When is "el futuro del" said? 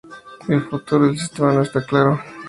0.49-1.19